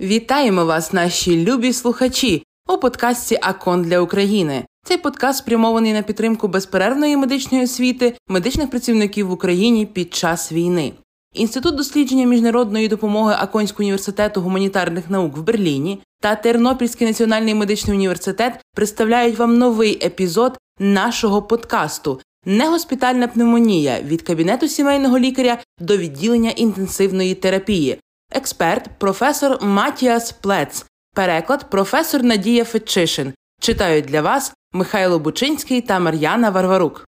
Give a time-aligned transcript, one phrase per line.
[0.00, 4.64] Вітаємо вас, наші любі слухачі, у подкасті Акон для України.
[4.86, 10.92] Цей подкаст спрямований на підтримку безперервної медичної освіти медичних працівників в Україні під час війни.
[11.34, 18.60] Інститут дослідження міжнародної допомоги Аконського університету гуманітарних наук в Берліні та Тернопільський національний медичний університет
[18.74, 27.34] представляють вам новий епізод нашого подкасту Негоспітальна пневмонія від кабінету сімейного лікаря до відділення інтенсивної
[27.34, 27.98] терапії.
[28.32, 33.32] Експерт, професор Матіас Плец, переклад професор Надія Фетчишин.
[33.60, 37.06] Читають для вас Михайло Бучинський та Мар'яна Варварук.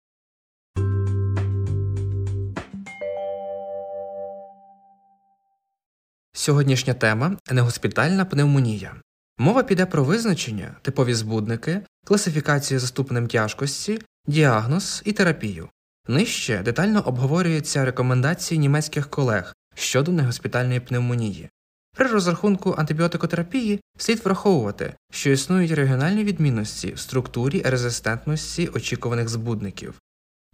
[6.33, 8.95] Сьогоднішня тема негоспітальна пневмонія.
[9.38, 13.99] Мова піде про визначення, типові збудники, класифікацію за ступенем тяжкості,
[14.30, 15.69] діагноз і терапію.
[16.09, 21.49] Нижче детально обговорюються рекомендації німецьких колег щодо негоспітальної пневмонії.
[21.96, 29.95] При розрахунку антибіотикотерапії слід враховувати, що існують регіональні відмінності в структурі резистентності очікуваних збудників.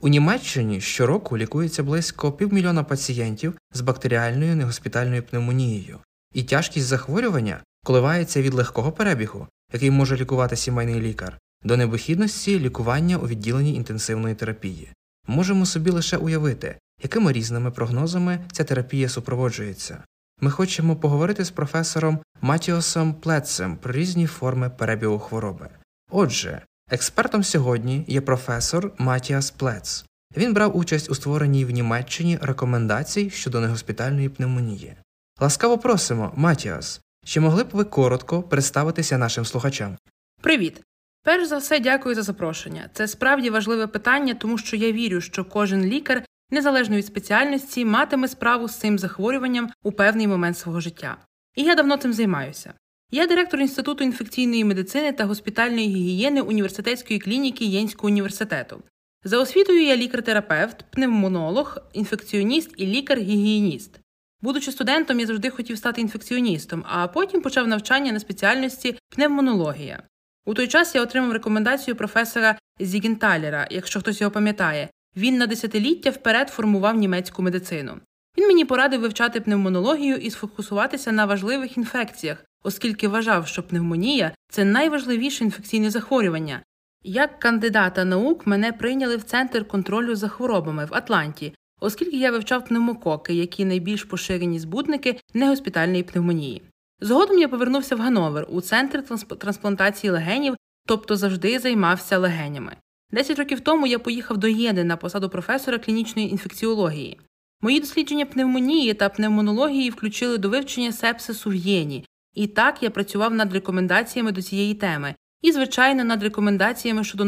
[0.00, 5.98] У Німеччині щороку лікується близько півмільйона пацієнтів з бактеріальною негоспітальною пневмонією,
[6.34, 13.16] і тяжкість захворювання коливається від легкого перебігу, який може лікувати сімейний лікар, до невихідності лікування
[13.16, 14.88] у відділенні інтенсивної терапії.
[15.26, 20.04] Можемо собі лише уявити, якими різними прогнозами ця терапія супроводжується.
[20.40, 25.68] Ми хочемо поговорити з професором Матіосом Плецем про різні форми перебігу хвороби.
[26.10, 30.04] Отже, експертом сьогодні є професор Матіас Плец.
[30.36, 34.96] Він брав участь у створенні в Німеччині рекомендацій щодо негоспітальної пневмонії.
[35.40, 39.96] Ласкаво просимо, Матіас, чи могли б ви коротко представитися нашим слухачам?
[40.42, 40.82] Привіт!
[41.26, 42.90] Перш за все, дякую за запрошення.
[42.92, 48.28] Це справді важливе питання, тому що я вірю, що кожен лікар, незалежно від спеціальності, матиме
[48.28, 51.16] справу з цим захворюванням у певний момент свого життя.
[51.56, 52.74] І я давно цим займаюся.
[53.10, 58.82] Я директор Інституту інфекційної медицини та госпітальної гігієни університетської клініки Єнського університету.
[59.24, 64.00] За освітою я лікар-терапевт, пневмонолог, інфекціоніст і лікар-гігієніст.
[64.42, 70.02] Будучи студентом, я завжди хотів стати інфекціоністом, а потім почав навчання на спеціальності пневмонологія.
[70.46, 74.88] У той час я отримав рекомендацію професора Зігенталера, якщо хтось його пам'ятає.
[75.16, 78.00] Він на десятиліття вперед формував німецьку медицину.
[78.38, 84.64] Він мені порадив вивчати пневмонологію і сфокусуватися на важливих інфекціях, оскільки вважав, що пневмонія це
[84.64, 86.62] найважливіше інфекційне захворювання.
[87.04, 92.64] Як кандидата наук мене прийняли в центр контролю за хворобами в Атланті, оскільки я вивчав
[92.64, 96.62] пневмококи, які найбільш поширені збудники негоспітальної пневмонії.
[97.00, 99.04] Згодом я повернувся в Гановер у центр
[99.38, 102.76] трансплантації легенів, тобто завжди займався легенями.
[103.10, 107.20] Десять років тому я поїхав до Єни на посаду професора клінічної інфекціології.
[107.60, 113.34] Мої дослідження пневмонії та пневмонології включили до вивчення сепсису в Єні, і так я працював
[113.34, 117.24] над рекомендаціями до цієї теми, і, звичайно, над рекомендаціями щодо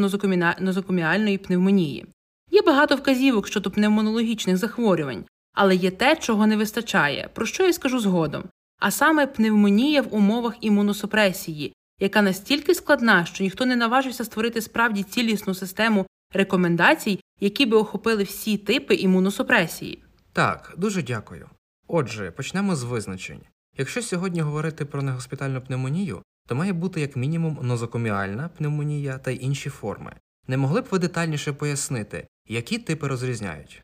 [0.60, 2.06] нозокоміальної пневмонії.
[2.50, 5.24] Є багато вказівок щодо пневмонологічних захворювань,
[5.54, 8.44] але є те, чого не вистачає, про що я скажу згодом
[8.78, 15.02] а саме пневмонія в умовах імуносупресії, яка настільки складна, що ніхто не наважився створити справді
[15.02, 20.02] цілісну систему рекомендацій, які би охопили всі типи імуносупресії.
[20.32, 21.48] Так, дуже дякую.
[21.88, 23.40] Отже, почнемо з визначень.
[23.76, 29.38] Якщо сьогодні говорити про негоспітальну пневмонію, то має бути як мінімум нозокоміальна пневмонія та й
[29.42, 30.12] інші форми.
[30.46, 33.82] Не могли б ви детальніше пояснити, які типи розрізняють?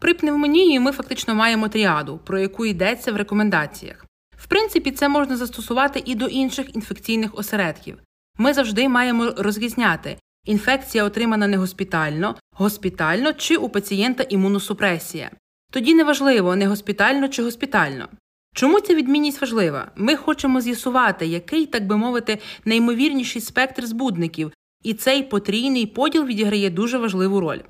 [0.00, 4.06] При пневмонії ми фактично маємо тріаду, про яку йдеться в рекомендаціях.
[4.38, 7.98] В принципі, це можна застосувати і до інших інфекційних осередків.
[8.38, 15.30] Ми завжди маємо розрізняти інфекція отримана не госпітально, госпітально чи у пацієнта імуносупресія.
[15.72, 18.08] Тоді неважливо, не госпітально чи госпітально.
[18.54, 19.90] Чому ця відмінність важлива?
[19.96, 26.70] Ми хочемо з'ясувати, який, так би мовити, неймовірніший спектр збудників, і цей потрійний поділ відіграє
[26.70, 27.60] дуже важливу роль.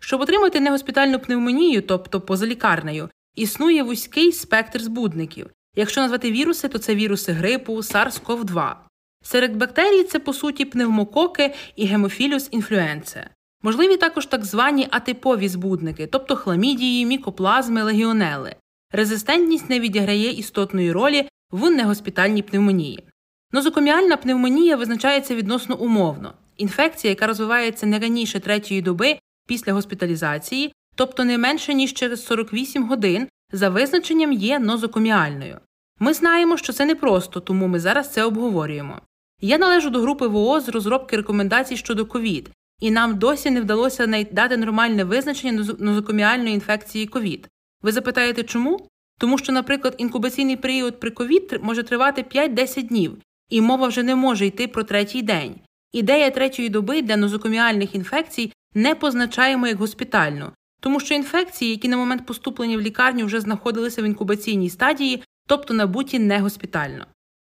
[0.00, 6.94] Щоб отримати негоспітальну пневмонію, тобто позалікарнею, існує вузький спектр збудників, Якщо назвати віруси, то це
[6.94, 8.74] віруси грипу, SARS-CoV-2.
[9.22, 13.30] Серед бактерій це, по суті, пневмококи і гемофіліус інфлюенце.
[13.62, 18.56] Можливі також так звані атипові збудники, тобто хламідії, мікоплазми, легіонели.
[18.92, 23.04] Резистентність не відіграє істотної ролі в негоспітальній пневмонії.
[23.52, 26.34] Нозокоміальна пневмонія визначається відносно умовно.
[26.56, 32.88] Інфекція, яка розвивається не раніше третьої доби після госпіталізації, тобто не менше ніж через 48
[32.88, 35.58] годин за визначенням є нозокоміальною.
[36.00, 39.00] Ми знаємо, що це непросто, тому ми зараз це обговорюємо.
[39.40, 44.24] Я належу до групи ВООЗ з розробки рекомендацій щодо ковід, і нам досі не вдалося
[44.32, 47.48] дати нормальне визначення нозокоміальної інфекції ковід.
[47.82, 48.88] Ви запитаєте, чому?
[49.18, 53.18] Тому що, наприклад, інкубаційний період при ковід може тривати 5-10 днів,
[53.50, 55.54] і мова вже не може йти про третій день.
[55.92, 60.52] Ідея третьої доби для нозокоміальних інфекцій не позначаємо як госпітальну,
[60.84, 65.74] тому що інфекції, які на момент поступлення в лікарню вже знаходилися в інкубаційній стадії, тобто
[65.74, 67.06] набуті не госпітально.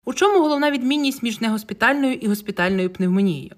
[0.04, 3.50] У чому головна відмінність між негоспітальною і госпітальною пневмонією?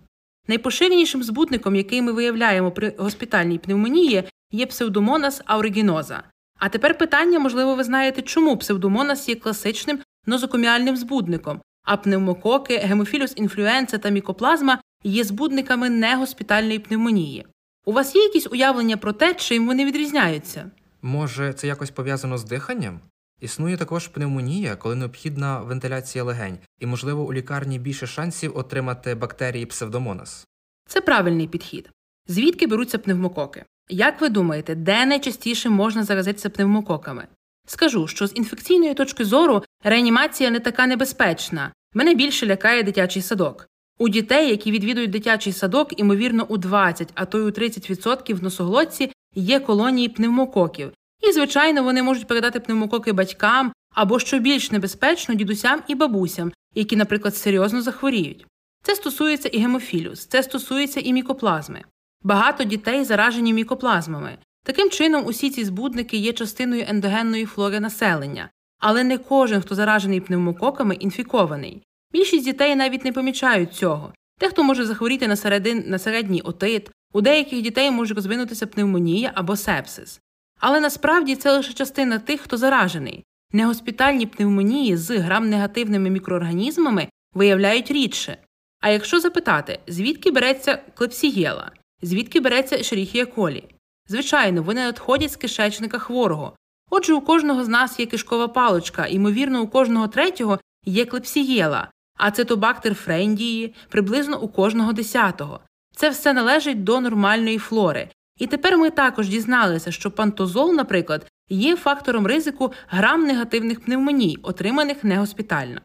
[0.49, 6.23] Найпоширенішим збутником, який ми виявляємо при госпітальній пневмонії, є псевдомонас ауригіноза.
[6.59, 13.33] А тепер питання, можливо, ви знаєте, чому псевдомонас є класичним нозокоміальним збудником, а пневмококи, гемофілюс
[13.37, 17.47] інфлюенца та мікоплазма є збудниками негоспітальної пневмонії.
[17.85, 20.71] У вас є якісь уявлення про те, чим вони відрізняються?
[21.03, 23.01] Може, це якось пов'язано з диханням?
[23.41, 29.67] Існує також пневмонія, коли необхідна вентиляція легень, і, можливо, у лікарні більше шансів отримати бактерії
[29.67, 30.47] псевдомонас.
[30.89, 31.91] Це правильний підхід.
[32.29, 33.65] Звідки беруться пневмококи?
[33.89, 37.27] Як ви думаєте, де найчастіше можна заразитися пневмококами?
[37.67, 41.73] Скажу, що з інфекційної точки зору реанімація не така небезпечна.
[41.95, 43.69] Мене більше лякає дитячий садок.
[43.99, 48.43] У дітей, які відвідують дитячий садок, імовірно, у 20, а то й у 30% в
[48.43, 50.93] носоглотці є колонії пневмококів,
[51.29, 56.97] і, звичайно, вони можуть передати пневмококи батькам або, що більш небезпечно, дідусям і бабусям, які,
[56.97, 58.47] наприклад, серйозно захворіють.
[58.83, 61.85] Це стосується і гемофілюс, це стосується і мікоплазми.
[62.23, 64.39] Багато дітей заражені мікоплазмами.
[64.65, 70.21] Таким чином, усі ці збудники є частиною ендогенної флори населення, але не кожен, хто заражений
[70.21, 71.83] пневмококами, інфікований.
[72.15, 74.13] Більшість дітей навіть не помічають цього.
[74.41, 79.57] Дехто може захворіти на, середин, на середній отит, у деяких дітей може розвинутися пневмонія або
[79.57, 80.21] сепсис.
[80.61, 83.25] Але насправді це лише частина тих, хто заражений.
[83.53, 88.37] Негоспітальні пневмонії з грам-негативними мікроорганізмами виявляють рідше.
[88.81, 91.71] А якщо запитати, звідки береться клепсієла,
[92.03, 93.65] звідки береться шеріхія колі?
[94.09, 96.57] Звичайно, вони надходять з кишечника хворого.
[96.91, 102.31] Отже, у кожного з нас є кишкова паличка, ймовірно, у кожного третього є клепсієла, а
[102.31, 105.61] цетобактер френдії приблизно у кожного десятого.
[105.97, 108.09] Це все належить до нормальної флори,
[108.39, 115.05] і тепер ми також дізналися, що пантозол, наприклад, є фактором ризику грам негативних пневмоній, отриманих
[115.05, 115.81] негоспітально.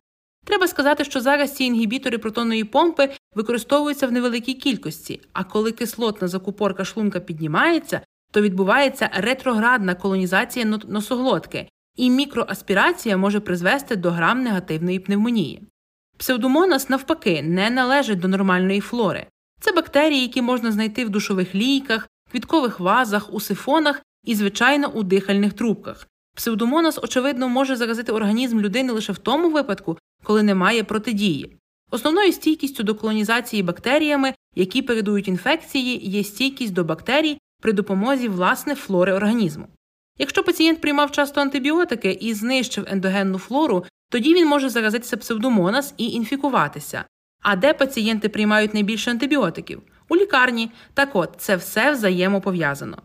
[0.45, 6.27] Треба сказати, що зараз ці інгібітори протонної помпи використовуються в невеликій кількості, а коли кислотна
[6.27, 8.01] закупорка шлунка піднімається,
[8.31, 15.67] то відбувається ретроградна колонізація носоглотки, і мікроаспірація може призвести до грам негативної пневмонії.
[16.19, 19.25] Псевдомонас, навпаки, не належить до нормальної флори.
[19.61, 25.03] Це бактерії, які можна знайти в душових лійках, квіткових вазах, у сифонах і, звичайно, у
[25.03, 26.07] дихальних трубках.
[26.35, 31.57] Псевдомонас, очевидно, може заразити організм людини лише в тому випадку, коли немає протидії.
[31.91, 38.75] Основною стійкістю до колонізації бактеріями, які передують інфекції, є стійкість до бактерій при допомозі власне
[38.75, 39.67] флори організму.
[40.17, 46.11] Якщо пацієнт приймав часто антибіотики і знищив ендогенну флору, тоді він може заразитися псевдомонас і
[46.11, 47.05] інфікуватися.
[47.41, 49.81] А де пацієнти приймають найбільше антибіотиків?
[50.09, 50.71] у лікарні.
[50.93, 52.97] Так от це все взаємопов'язано.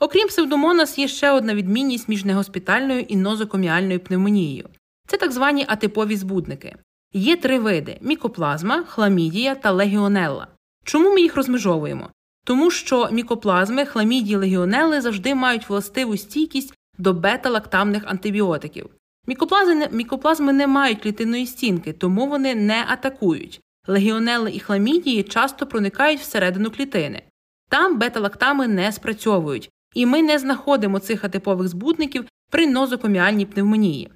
[0.00, 4.68] Окрім псевдомонас, є ще одна відмінність між негоспітальною і нозокоміальною пневмонією.
[5.08, 6.76] Це так звані атипові збудники.
[7.12, 10.46] Є три види мікоплазма, хламідія та легіонелла.
[10.84, 12.10] Чому ми їх розмежовуємо?
[12.44, 18.90] Тому що мікоплазми, хламідії, легіонели завжди мають властиву стійкість до бета-лактамних антибіотиків.
[19.26, 23.60] Мікоплазми, мікоплазми не мають клітинної стінки, тому вони не атакують.
[23.86, 27.22] Легіонели і хламідії часто проникають всередину клітини.
[27.68, 34.10] Там бета-лактами не спрацьовують, і ми не знаходимо цих атипових збудників при нозокоміальній пневмонії.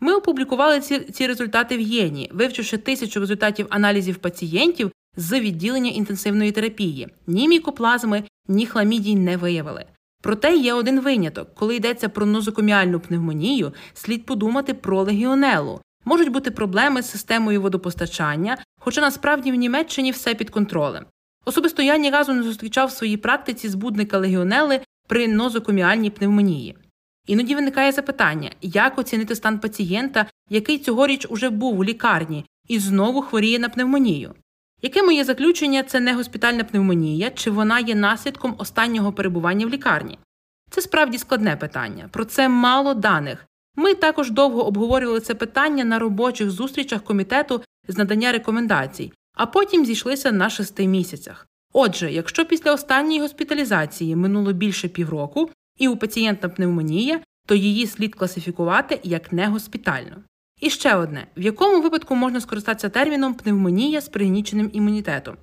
[0.00, 6.52] Ми опублікували ці, ці результати в Єні, вивчивши тисячу результатів аналізів пацієнтів з відділення інтенсивної
[6.52, 7.08] терапії.
[7.26, 9.84] Ні мікоплазми, ні хламідій не виявили.
[10.22, 15.80] Проте є один виняток, коли йдеться про нозокоміальну пневмонію, слід подумати про легіонелу.
[16.04, 21.04] Можуть бути проблеми з системою водопостачання, хоча насправді в Німеччині все під контролем.
[21.44, 26.76] Особисто я ні разу не зустрічав в своїй практиці збудника легіонели при нозокоміальній пневмонії.
[27.26, 33.22] Іноді виникає запитання, як оцінити стан пацієнта, який цьогоріч уже був у лікарні і знову
[33.22, 34.34] хворіє на пневмонію.
[34.82, 40.18] Яке моє заключення це не госпітальна пневмонія, чи вона є наслідком останнього перебування в лікарні?
[40.70, 43.46] Це справді складне питання, про це мало даних.
[43.76, 49.84] Ми також довго обговорювали це питання на робочих зустрічах комітету з надання рекомендацій, а потім
[49.84, 51.46] зійшлися на шести місяцях.
[51.72, 58.14] Отже, якщо після останньої госпіталізації минуло більше півроку і у пацієнта пневмонія, то її слід
[58.14, 60.16] класифікувати як негоспітальну.
[60.62, 65.36] І ще одне: в якому випадку можна скористатися терміном пневмонія з пригніченим імунітетом?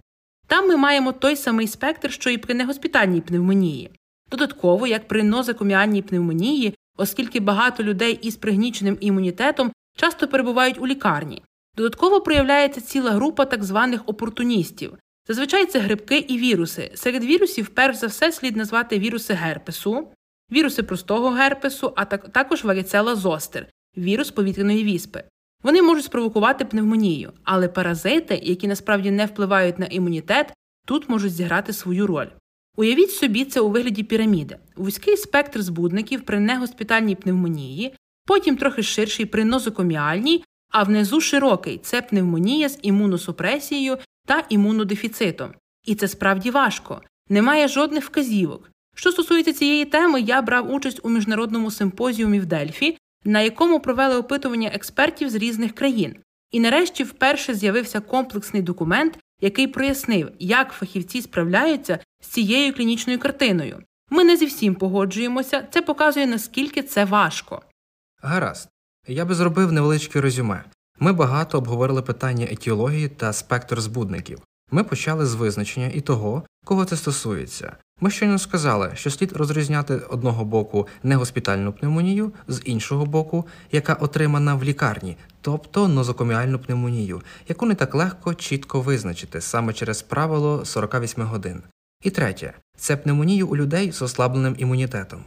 [0.48, 3.92] Там ми маємо той самий спектр, що і при негоспітальній пневмонії.
[4.32, 11.44] Додатково, як при нозокоміальній пневмонії, оскільки багато людей із пригніченим імунітетом часто перебувають у лікарні.
[11.78, 14.98] Додатково проявляється ціла група так званих опортуністів.
[15.28, 16.92] Зазвичай це грибки і віруси.
[16.96, 20.08] Серед вірусів, перш за все, слід назвати віруси герпесу,
[20.52, 25.24] віруси простого герпесу, а також варіцела зостер, вірус повітряної віспи.
[25.64, 30.54] Вони можуть спровокувати пневмонію, але паразити, які насправді не впливають на імунітет,
[30.86, 32.28] тут можуть зіграти свою роль.
[32.78, 37.94] Уявіть собі це у вигляді піраміди, вузький спектр збудників при негоспітальній пневмонії,
[38.26, 45.54] потім трохи ширший при нозокоміальній, а внизу широкий це пневмонія з імуносупресією та імунодефіцитом.
[45.86, 48.72] І це справді важко, немає жодних вказівок.
[48.96, 54.16] Що стосується цієї теми, я брав участь у міжнародному симпозіумі в Дельфі, на якому провели
[54.16, 56.16] опитування експертів з різних країн.
[56.52, 63.84] І нарешті вперше з'явився комплексний документ, який прояснив, як фахівці справляються з цією клінічною картиною.
[64.10, 67.62] Ми не зі всім погоджуємося, це показує наскільки це важко.
[68.22, 68.70] Гаразд,
[69.08, 70.64] я би зробив невеличке резюме.
[71.00, 74.40] Ми багато обговорили питання етіології та спектр збудників.
[74.72, 77.78] Ми почали з визначення і того, кого це стосується.
[78.02, 84.56] Ми щойно сказали, що слід розрізняти одного боку негоспітальну пневмонію, з іншого боку, яка отримана
[84.56, 91.24] в лікарні, тобто нозокоміальну пневмонію, яку не так легко чітко визначити саме через правило 48
[91.24, 91.62] годин.
[92.04, 95.24] І третє це пневмонію у людей з ослабленим імунітетом.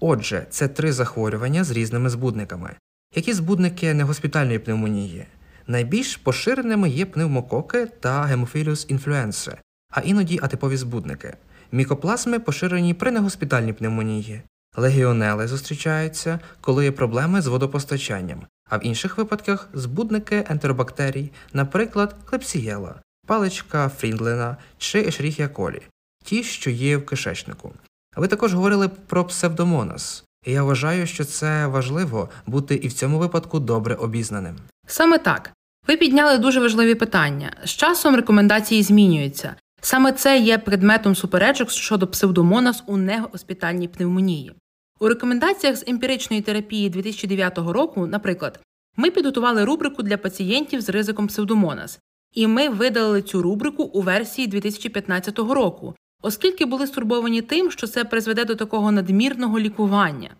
[0.00, 2.76] Отже, це три захворювання з різними збудниками.
[3.14, 5.26] Які збудники негоспітальної пневмонії?
[5.66, 9.58] Найбільш поширеними є пневмококи та гемофіліус інфлюенсе,
[9.90, 11.34] а іноді атипові збудники.
[11.72, 14.42] Мікоплазми поширені при негоспітальній пневмонії.
[14.76, 22.94] Легіонели зустрічаються, коли є проблеми з водопостачанням, а в інших випадках збудники ентеробактерій, наприклад, клепсієла,
[23.26, 25.82] паличка Фріндлена чи Ешріхія колі,
[26.24, 27.72] ті, що є в кишечнику.
[28.16, 33.18] Ви також говорили про псевдомонас, і я вважаю, що це важливо бути і в цьому
[33.18, 34.56] випадку добре обізнаним.
[34.86, 35.52] Саме так.
[35.88, 37.56] Ви підняли дуже важливі питання.
[37.64, 39.54] З часом рекомендації змінюються.
[39.86, 44.52] Саме це є предметом суперечок щодо псевдомонас у негоспітальній пневмонії.
[45.00, 48.60] У рекомендаціях з емпіричної терапії 2009 року, наприклад,
[48.96, 52.00] ми підготували рубрику для пацієнтів з ризиком псевдомонас,
[52.34, 58.04] і ми видалили цю рубрику у версії 2015 року, оскільки були стурбовані тим, що це
[58.04, 60.30] призведе до такого надмірного лікування.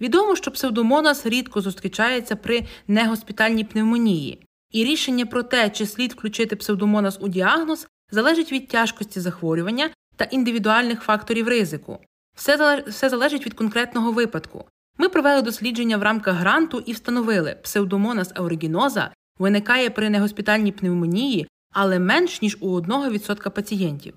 [0.00, 6.56] Відомо, що псевдомонас рідко зустрічається при негоспітальній пневмонії, і рішення про те, чи слід включити
[6.56, 11.98] псевдомонас у діагноз, залежить від тяжкості захворювання та індивідуальних факторів ризику.
[12.36, 14.64] Все, все залежить від конкретного випадку.
[14.98, 21.98] Ми провели дослідження в рамках гранту і встановили, псевдомонас ауригіноза виникає при негоспітальній пневмонії, але
[21.98, 24.14] менш ніж у 1% пацієнтів.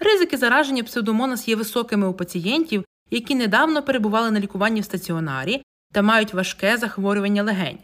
[0.00, 6.02] Ризики зараження псевдомонас є високими у пацієнтів, які недавно перебували на лікуванні в стаціонарі та
[6.02, 7.78] мають важке захворювання легень.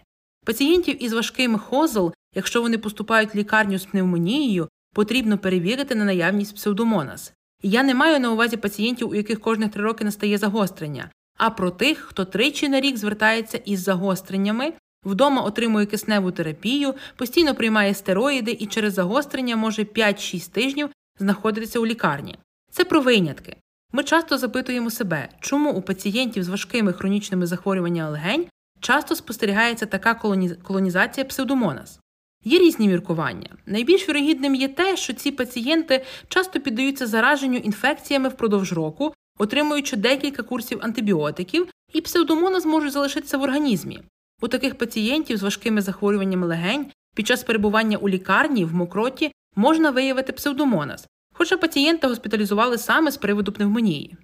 [0.45, 6.55] Пацієнтів із важким хозл, якщо вони поступають в лікарню з пневмонією, потрібно перевірити на наявність
[6.55, 7.33] псевдомонас.
[7.63, 11.71] Я не маю на увазі пацієнтів, у яких кожних три роки настає загострення, а про
[11.71, 14.73] тих, хто тричі на рік звертається із загостреннями,
[15.05, 20.89] вдома отримує кисневу терапію, постійно приймає стероїди і через загострення може 5-6 тижнів
[21.19, 22.39] знаходитися у лікарні.
[22.71, 23.57] Це про винятки.
[23.93, 28.47] Ми часто запитуємо себе, чому у пацієнтів з важкими хронічними захворюваннями легень
[28.81, 30.15] часто спостерігається така
[30.63, 32.01] колонізація псевдомонас.
[32.47, 33.51] Є різні міркування.
[33.67, 40.43] Найбільш вірогідним є те, що ці пацієнти часто піддаються зараженню інфекціями впродовж року, отримуючи декілька
[40.43, 44.03] курсів антибіотиків, і псевдомонас можуть залишитися в організмі.
[44.43, 49.91] У таких пацієнтів з важкими захворюваннями легень під час перебування у лікарні в мокроті можна
[49.91, 54.17] виявити псевдомонас, хоча пацієнта госпіталізували саме з приводу пневмонії.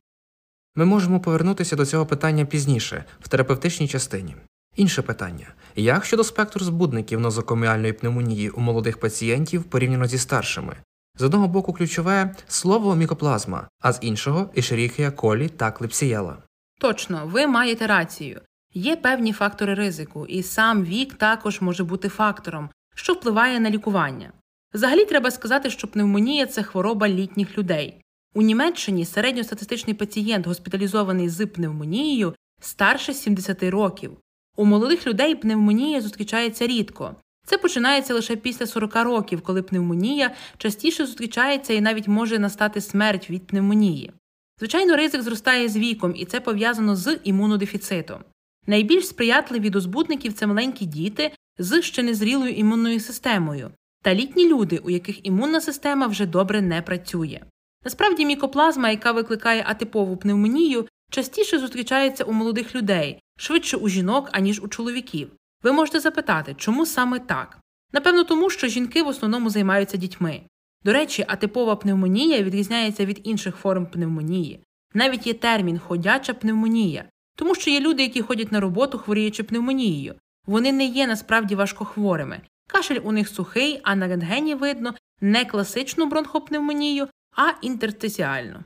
[0.75, 4.37] Ми можемо повернутися до цього питання пізніше, в терапевтичній частині.
[4.76, 10.76] Інше питання: як щодо спектру збудників нозокоміальної пневмонії у молодих пацієнтів порівняно зі старшими?
[11.19, 16.37] З одного боку, ключове слово мікоплазма, а з іншого ішеріхія колі та клепсієла.
[16.81, 18.41] Точно, ви маєте рацію.
[18.75, 24.33] Є певні фактори ризику, і сам вік також може бути фактором, що впливає на лікування.
[24.75, 28.00] Взагалі треба сказати, що пневмонія це хвороба літніх людей.
[28.35, 34.17] У Німеччині середньостатистичний пацієнт, госпіталізований з пневмонією, старше 70 років.
[34.56, 37.16] У молодих людей пневмонія зустрічається рідко.
[37.47, 43.30] Це починається лише після 40 років, коли пневмонія частіше зустрічається і навіть може настати смерть
[43.30, 44.12] від пневмонії.
[44.59, 48.18] Звичайно, ризик зростає з віком, і це пов'язано з імунодефіцитом.
[48.66, 53.71] Найбільш сприятливі до збудників це маленькі діти з ще незрілою імунною системою.
[54.04, 57.40] та літні люди, у яких імунна система вже добре не працює.
[57.85, 64.63] Насправді, мікоплазма, яка викликає атипову пневмонію, частіше зустрічається у молодих людей, швидше у жінок, аніж
[64.63, 65.31] у чоловіків.
[65.63, 67.59] Ви можете запитати, чому саме так?
[67.93, 70.41] Напевно, тому що жінки в основному займаються дітьми.
[70.85, 74.61] До речі, атипова пневмонія відрізняється від інших форм пневмонії.
[74.95, 77.05] Навіть є термін ходяча пневмонія,
[77.37, 80.15] тому що є люди, які ходять на роботу, хворіючи пневмонією.
[80.47, 82.41] Вони не є насправді важкохворими.
[82.69, 88.65] Кашель у них сухий, а на рентгені видно не класичну бронхопневмонію, а інтерстиціальну.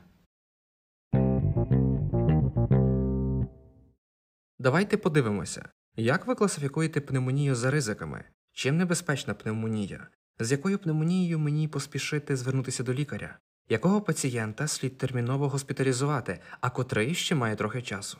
[4.59, 8.23] Давайте подивимося, як ви класифікуєте пневмонію за ризиками,
[8.53, 10.07] чим небезпечна пневмонія,
[10.39, 13.37] з якою пневмонією мені поспішити звернутися до лікаря,
[13.69, 18.17] якого пацієнта слід терміново госпіталізувати, а котрий ще має трохи часу.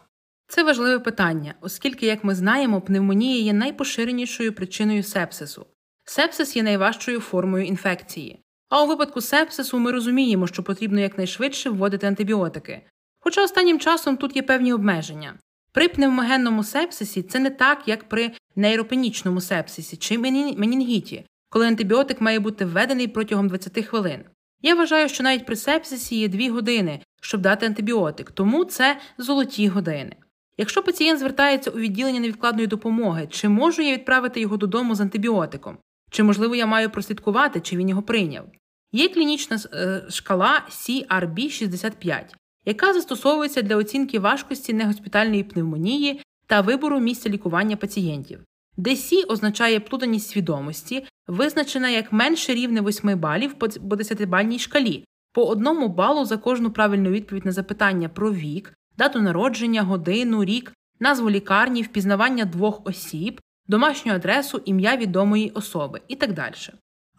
[0.47, 5.65] Це важливе питання, оскільки, як ми знаємо, пневмонія є найпоширенішою причиною сепсису.
[6.05, 8.43] Сепсис є найважчою формою інфекції.
[8.69, 12.81] А у випадку сепсису ми розуміємо, що потрібно якнайшвидше вводити антибіотики.
[13.19, 15.39] Хоча останнім часом тут є певні обмеження.
[15.77, 22.39] При пневмогенному сепсисі це не так, як при нейропенічному сепсисі чи менінгіті, коли антибіотик має
[22.39, 24.23] бути введений протягом 20 хвилин.
[24.61, 29.67] Я вважаю, що навіть при сепсисі є 2 години, щоб дати антибіотик, тому це золоті
[29.67, 30.15] години.
[30.57, 35.77] Якщо пацієнт звертається у відділення невідкладної допомоги, чи можу я відправити його додому з антибіотиком?
[36.11, 38.45] Чи, можливо, я маю прослідкувати, чи він його прийняв?
[38.91, 42.23] Є клінічна е, шкала CRB65,
[42.67, 48.39] яка застосовується для оцінки важкості негоспітальної пневмонії та вибору місця лікування пацієнтів,
[48.77, 55.87] C означає плутаність свідомості, визначена як менше рівне 8 балів по 10-бальній шкалі, по одному
[55.87, 61.81] балу за кожну правильну відповідь на запитання про вік, дату народження, годину, рік, назву лікарні,
[61.81, 66.53] впізнавання двох осіб, домашню адресу, ім'я відомої особи і так далі.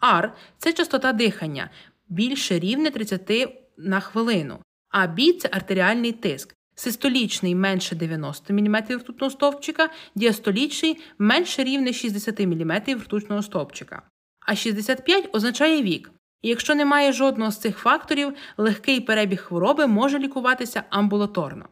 [0.01, 1.69] R– це частота дихання
[2.09, 3.31] більше рівне 30
[3.77, 4.59] на хвилину,
[4.89, 6.55] а B– це артеріальний тиск.
[6.75, 14.01] Систолічний менше 90 мм ртутного стовпчика, діастолічний менше рівне 60 мм ртутного стовпчика.
[14.45, 16.11] А 65 означає вік.
[16.41, 21.65] І якщо немає жодного з цих факторів, легкий перебіг хвороби може лікуватися амбулаторно.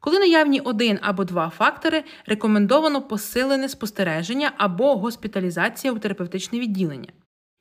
[0.00, 7.08] Коли наявні один або два фактори, рекомендовано посилене спостереження або госпіталізація у терапевтичне відділення.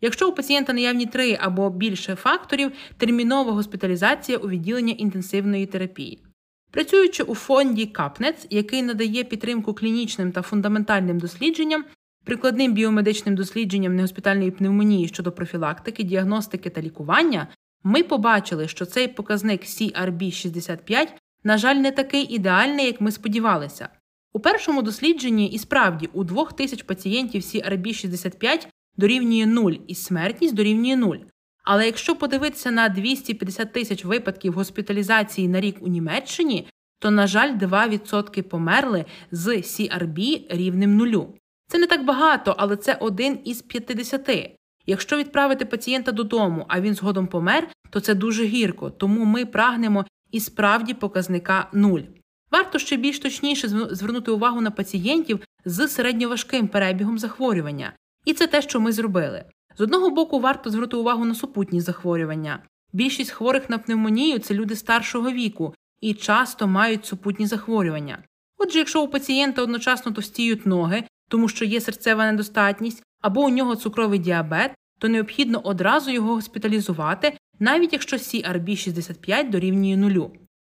[0.01, 6.23] Якщо у пацієнта наявні три або більше факторів, термінова госпіталізація у відділення інтенсивної терапії.
[6.71, 11.85] Працюючи у фонді КАПНЕЦ, який надає підтримку клінічним та фундаментальним дослідженням,
[12.25, 17.47] прикладним біомедичним дослідженням негоспітальної пневмонії щодо профілактики, діагностики та лікування,
[17.83, 21.07] ми побачили, що цей показник CRB65
[21.43, 23.89] на жаль, не такий ідеальний, як ми сподівалися.
[24.33, 31.17] У першому дослідженні і справді у 2000 пацієнтів CRB65 дорівнює 0 і смертність дорівнює 0.
[31.63, 36.67] Але якщо подивитися на 250 тисяч випадків госпіталізації на рік у Німеччині,
[36.99, 41.35] то, на жаль, 2% померли з CRB рівним нулю.
[41.67, 44.57] Це не так багато, але це один із 50.
[44.85, 50.05] Якщо відправити пацієнта додому, а він згодом помер, то це дуже гірко, тому ми прагнемо
[50.31, 51.99] і справді показника 0.
[52.51, 57.93] Варто ще більш точніше звернути увагу на пацієнтів з середньоважким перебігом захворювання.
[58.25, 59.43] І це те, що ми зробили.
[59.77, 62.63] З одного боку, варто звернути увагу на супутні захворювання.
[62.93, 68.23] Більшість хворих на пневмонію це люди старшого віку і часто мають супутні захворювання.
[68.57, 73.75] Отже, якщо у пацієнта одночасно товстіють ноги, тому що є серцева недостатність, або у нього
[73.75, 80.31] цукровий діабет, то необхідно одразу його госпіталізувати навіть якщо CRB65 дорівнює нулю.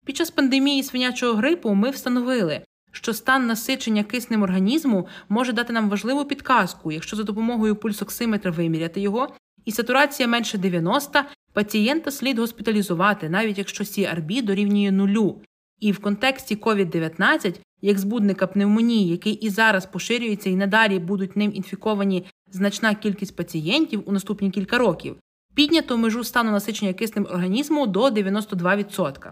[0.06, 5.88] Під час пандемії свинячого грипу ми встановили, що стан насичення киснем організму може дати нам
[5.88, 9.28] важливу підказку, якщо за допомогою пульсоксиметра виміряти його,
[9.64, 15.40] і сатурація менше 90, пацієнта слід госпіталізувати, навіть якщо CRB дорівнює нулю.
[15.80, 21.52] І в контексті COVID-19, як збудника пневмонії, який і зараз поширюється і надалі будуть ним
[21.54, 25.16] інфіковані значна кількість пацієнтів у наступні кілька років,
[25.54, 29.30] піднято межу стану насичення киснем організму до 92%.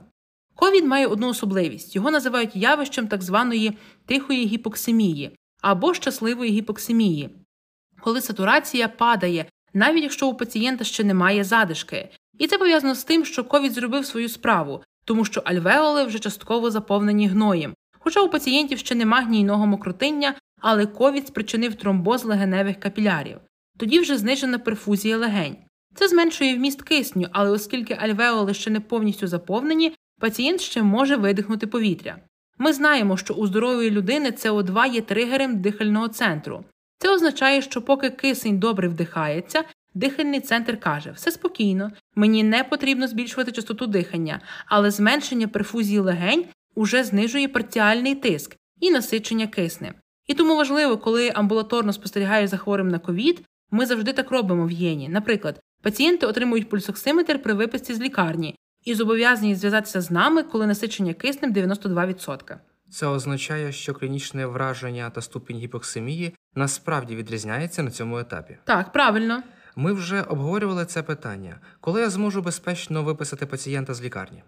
[0.60, 7.30] Ковід має одну особливість його називають явищем так званої тихої гіпоксимії або щасливої гіпоксимії,
[8.00, 12.08] коли сатурація падає, навіть якщо у пацієнта ще немає задишки.
[12.38, 16.70] І це пов'язано з тим, що ковід зробив свою справу, тому що альвеоли вже частково
[16.70, 17.74] заповнені гноєм.
[17.98, 23.38] Хоча у пацієнтів ще нема гнійного мокротиння, але ковід спричинив тромбоз легеневих капілярів.
[23.78, 25.56] Тоді вже знижена перфузія легень.
[25.94, 31.66] Це зменшує вміст кисню, але оскільки альвеоли ще не повністю заповнені, пацієнт ще може видихнути
[31.66, 32.16] повітря.
[32.58, 36.64] Ми знаємо, що у здорової людини СО2 є тригером дихального центру.
[36.98, 43.08] Це означає, що поки кисень добре вдихається, Дихальний центр каже, все спокійно, мені не потрібно
[43.08, 49.94] збільшувати частоту дихання, але зменшення перфузії легень уже знижує парціальний тиск і насичення киснем.
[50.26, 54.70] І тому важливо, коли амбулаторно спостерігаєш за хворим на ковід, ми завжди так робимо в
[54.70, 55.08] єні.
[55.08, 61.14] Наприклад, пацієнти отримують пульсоксиметр при виписці з лікарні і зобов'язані зв'язатися з нами, коли насичення
[61.14, 62.56] киснем 92%.
[62.90, 68.56] Це означає, що клінічне враження та ступінь гіпоксимії насправді відрізняється на цьому етапі.
[68.64, 69.42] Так, правильно.
[69.76, 74.42] Ми вже обговорювали це питання, коли я зможу безпечно виписати пацієнта з лікарні.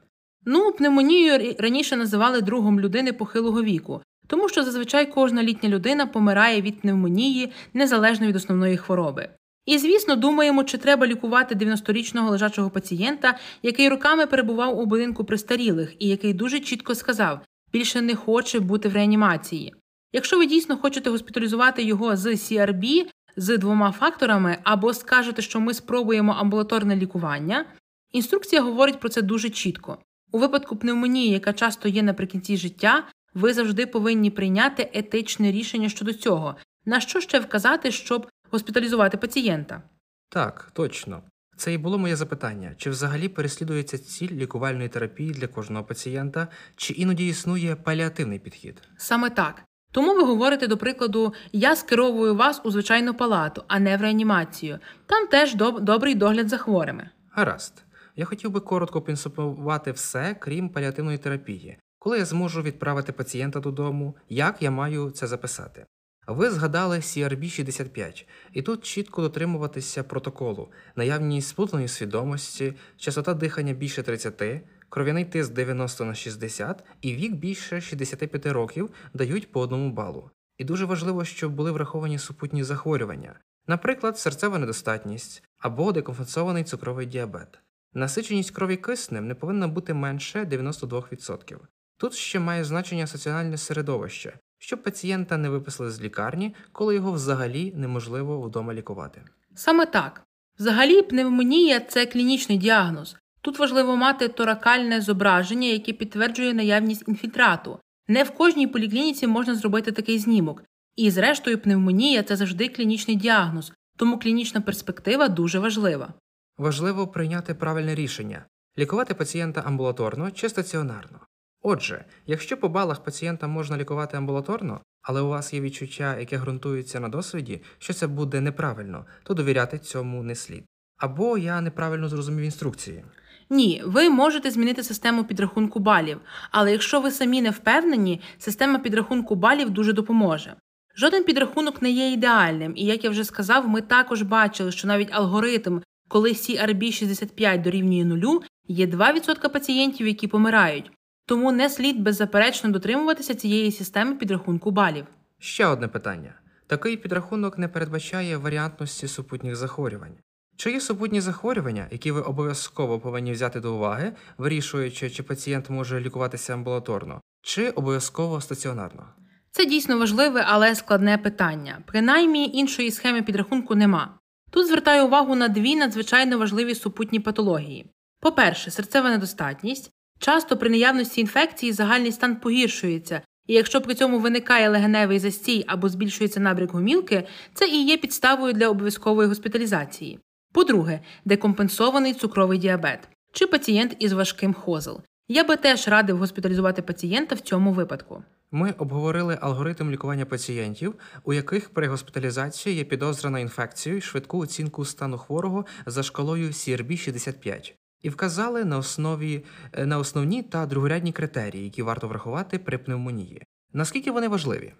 [0.44, 6.62] Ну, пневмонію раніше називали другом людини похилого віку, тому що зазвичай кожна літня людина помирає
[6.62, 9.28] від пневмонії незалежно від основної хвороби.
[9.66, 15.94] І, звісно, думаємо, чи треба лікувати 90-річного лежачого пацієнта, який роками перебував у будинку престарілих
[15.98, 17.40] і який дуже чітко сказав,
[17.72, 19.74] більше не хоче бути в реанімації.
[20.12, 25.74] Якщо ви дійсно хочете госпіталізувати його з CRB з двома факторами, або скажете, що ми
[25.74, 27.64] спробуємо амбулаторне лікування,
[28.12, 29.98] інструкція говорить про це дуже чітко.
[30.32, 36.12] У випадку пневмонії, яка часто є наприкінці життя, ви завжди повинні прийняти етичне рішення щодо
[36.12, 39.82] цього, на що ще вказати, щоб госпіталізувати пацієнта.
[40.28, 41.22] Так, точно.
[41.56, 46.92] Це і було моє запитання: чи взагалі переслідується ціль лікувальної терапії для кожного пацієнта, чи
[46.92, 48.82] іноді існує паліативний підхід?
[48.96, 49.62] Саме так.
[49.92, 54.78] Тому ви говорите, до прикладу, я скеровую вас у звичайну палату, а не в реанімацію.
[55.06, 57.10] Там теж доб- добрий догляд за хворими.
[57.30, 57.84] Гаразд.
[58.16, 61.78] Я хотів би коротко підсумувати все, крім паліативної терапії.
[61.98, 65.86] Коли я зможу відправити пацієнта додому, як я маю це записати?
[66.34, 74.42] Ви згадали CRB-65, і тут чітко дотримуватися протоколу, наявність сплутаної свідомості, частота дихання більше 30,
[74.88, 80.30] кров'яний тиск 90 на 60 і вік більше 65 років дають по одному балу.
[80.58, 87.58] І дуже важливо, щоб були враховані супутні захворювання, наприклад, серцева недостатність або декомпенсований цукровий діабет.
[87.94, 91.58] Насиченість крові киснем не повинна бути менше 92%.
[91.96, 97.72] Тут ще має значення соціальне середовище, щоб пацієнта не виписали з лікарні, коли його взагалі
[97.76, 99.22] неможливо вдома лікувати.
[99.54, 100.22] Саме так.
[100.58, 103.16] Взагалі, пневмонія це клінічний діагноз.
[103.40, 107.78] Тут важливо мати торакальне зображення, яке підтверджує наявність інфільтрату.
[108.08, 110.62] Не в кожній поліклініці можна зробити такий знімок.
[110.96, 116.14] І, зрештою, пневмонія це завжди клінічний діагноз, тому клінічна перспектива дуже важлива.
[116.58, 118.44] Важливо прийняти правильне рішення
[118.78, 121.20] лікувати пацієнта амбулаторно чи стаціонарно.
[121.62, 127.00] Отже, якщо по балах пацієнта можна лікувати амбулаторно, але у вас є відчуття, яке ґрунтується
[127.00, 130.64] на досвіді, що це буде неправильно, то довіряти цьому не слід.
[130.98, 133.04] Або я неправильно зрозумів інструкції.
[133.50, 136.20] Ні, ви можете змінити систему підрахунку балів,
[136.50, 140.54] але якщо ви самі не впевнені, система підрахунку балів дуже допоможе.
[140.96, 145.12] Жоден підрахунок не є ідеальним, і як я вже сказав, ми також бачили, що навіть
[145.12, 150.90] алгоритм, коли CRB 65 дорівнює нулю, є 2% пацієнтів, які помирають.
[151.26, 155.06] Тому не слід беззаперечно дотримуватися цієї системи підрахунку балів.
[155.38, 156.34] Ще одне питання:
[156.66, 160.16] такий підрахунок не передбачає варіантності супутніх захворювань.
[160.56, 166.00] Чи є супутні захворювання, які ви обов'язково повинні взяти до уваги, вирішуючи, чи пацієнт може
[166.00, 169.06] лікуватися амбулаторно, чи обов'язково стаціонарно?
[169.50, 171.82] Це дійсно важливе, але складне питання.
[171.86, 174.18] Принаймні іншої схеми підрахунку нема.
[174.50, 177.90] Тут звертаю увагу на дві надзвичайно важливі супутні патології.
[178.20, 179.90] По-перше, серцева недостатність.
[180.22, 185.88] Часто при наявності інфекції загальний стан погіршується, і якщо при цьому виникає легеневий застій або
[185.88, 190.18] збільшується набряк гомілки, це і є підставою для обов'язкової госпіталізації.
[190.52, 195.00] По-друге, декомпенсований цукровий діабет чи пацієнт із важким хозел.
[195.28, 198.22] Я би теж радив госпіталізувати пацієнта в цьому випадку.
[198.50, 204.38] Ми обговорили алгоритм лікування пацієнтів, у яких при госпіталізації є підозра на інфекцію і швидку
[204.38, 211.12] оцінку стану хворого за шкалою CRB-65 і вказали на основі е, на основні та другорядні
[211.12, 213.42] критерії, які варто врахувати при пневмонії.
[213.72, 214.72] Наскільки вони важливі?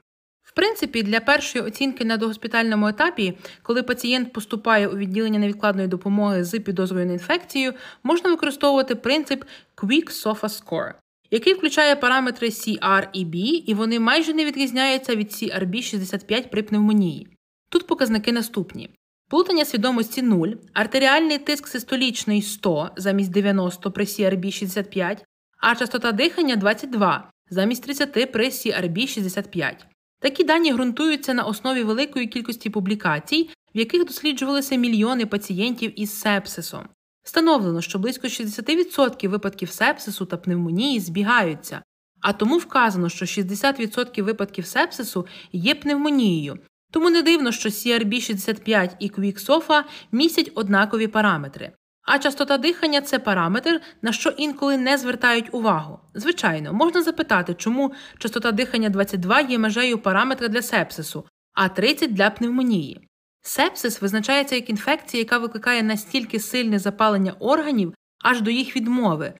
[0.42, 6.44] В принципі, для першої оцінки на догоспітальному етапі, коли пацієнт поступає у відділення невідкладної допомоги
[6.44, 9.44] з підозрою на інфекцію, можна використовувати принцип
[9.76, 10.94] Quick SOFA Score,
[11.30, 13.34] який включає параметри CR і B,
[13.66, 17.28] і вони майже не відрізняються від CRB 65 при пневмонії.
[17.68, 18.90] Тут показники наступні:
[19.32, 25.24] плутання свідомості 0, артеріальний тиск систолічний 100 замість 90 при CRB 65,
[25.58, 29.86] а частота дихання 22 замість 30 при CRB 65.
[30.20, 36.88] Такі дані ґрунтуються на основі великої кількості публікацій, в яких досліджувалися мільйони пацієнтів із сепсисом.
[37.22, 41.82] Встановлено, що близько 60% випадків сепсису та пневмонії збігаються,
[42.20, 46.58] а тому вказано, що 60% випадків сепсису є пневмонією,
[46.92, 51.72] Тому не дивно, що CRB65 і QuickSofa містять однакові параметри.
[52.02, 55.98] А частота дихання це параметр, на що інколи не звертають увагу.
[56.14, 61.24] Звичайно, можна запитати, чому частота дихання 22 є межею параметра для сепсису,
[61.54, 63.08] а 30 для пневмонії.
[63.42, 69.32] Сепсис визначається як інфекція, яка викликає настільки сильне запалення органів аж до їх відмови.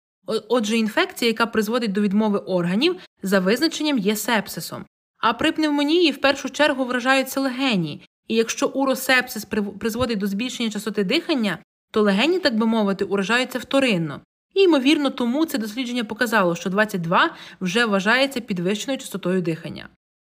[0.49, 4.85] Отже, інфекція, яка призводить до відмови органів, за визначенням є сепсисом.
[5.23, 9.45] А при пневмонії в першу чергу вражаються легені, і якщо уросепсис
[9.81, 11.59] призводить до збільшення частоти дихання,
[11.91, 14.21] то легені, так би мовити, уражаються вторинно.
[14.55, 17.31] І, ймовірно, тому це дослідження показало, що 22
[17.61, 19.89] вже вважається підвищеною частотою дихання.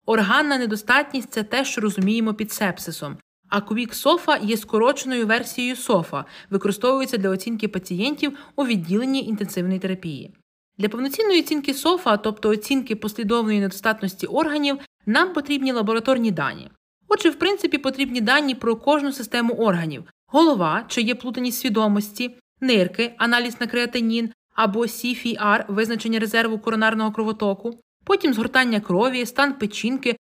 [0.06, 3.17] Органна недостатність це те, що розуміємо під сепсисом.
[3.49, 10.34] А кубік софа є скороченою версією софа, використовується для оцінки пацієнтів у відділенні інтенсивної терапії.
[10.80, 16.70] Для повноцінної оцінки софа, тобто оцінки послідовної недостатності органів, нам потрібні лабораторні дані.
[17.08, 23.13] Отже, в принципі, потрібні дані про кожну систему органів, голова, чи є плутаність свідомості, нирки,
[23.18, 30.18] аналіз на креатинін або CFR, визначення резерву коронарного кровотоку, потім згортання крові, стан печінки,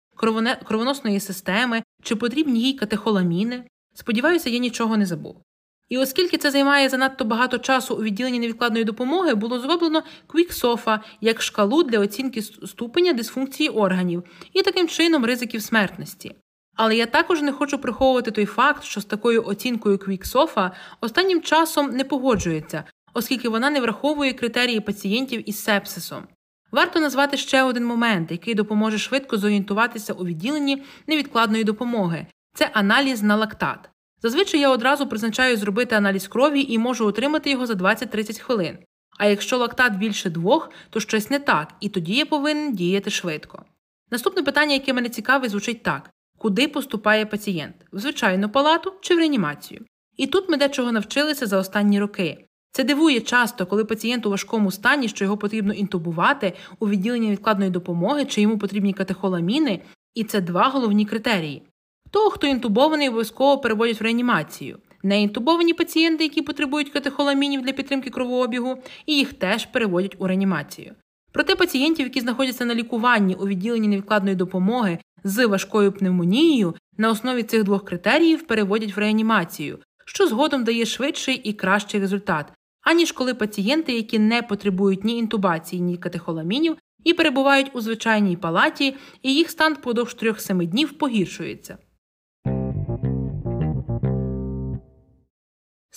[0.64, 3.64] кровоносної системи, чи потрібні їй катехоламіни.
[3.94, 5.45] Сподіваюся, я нічого не забув.
[5.88, 11.42] І оскільки це займає занадто багато часу у відділенні невідкладної допомоги, було зроблено QuickSofa як
[11.42, 16.34] шкалу для оцінки ступеня дисфункції органів і таким чином ризиків смертності.
[16.76, 20.70] Але я також не хочу приховувати той факт, що з такою оцінкою QuickSofa
[21.00, 26.22] останнім часом не погоджується, оскільки вона не враховує критерії пацієнтів із сепсисом.
[26.72, 33.22] Варто назвати ще один момент, який допоможе швидко зорієнтуватися у відділенні невідкладної допомоги це аналіз
[33.22, 33.90] на лактат.
[34.22, 38.78] Зазвичай я одразу призначаю зробити аналіз крові і можу отримати його за 20-30 хвилин.
[39.18, 43.64] А якщо лактат більше двох, то щось не так, і тоді я повинен діяти швидко.
[44.10, 49.18] Наступне питання, яке мене цікавить, звучить так: куди поступає пацієнт в звичайну палату чи в
[49.18, 49.84] реанімацію?
[50.16, 52.46] І тут ми дечого навчилися за останні роки.
[52.72, 57.70] Це дивує часто, коли пацієнт у важкому стані, що його потрібно інтубувати у відділенні відкладної
[57.70, 59.82] допомоги, чи йому потрібні катехоламіни,
[60.14, 61.62] і це два головні критерії.
[62.10, 64.78] Того, хто інтубований, обов'язково переводять в реанімацію.
[65.02, 70.94] Неінтубовані пацієнти, які потребують катехоламінів для підтримки кровообігу, і їх теж переводять у реанімацію.
[71.32, 77.42] Проте пацієнтів, які знаходяться на лікуванні у відділенні невідкладної допомоги з важкою пневмонією, на основі
[77.42, 83.34] цих двох критеріїв переводять в реанімацію, що згодом дає швидший і кращий результат, аніж коли
[83.34, 89.50] пацієнти, які не потребують ні інтубації, ні катехоламінів, і перебувають у звичайній палаті, і їх
[89.50, 91.78] стан впродовж 3-7 днів погіршується.